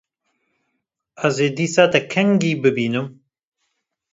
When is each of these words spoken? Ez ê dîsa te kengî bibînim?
Ez 1.27 1.35
ê 1.47 1.49
dîsa 1.57 1.85
te 1.91 1.99
kengî 2.11 2.53
bibînim? 2.61 3.07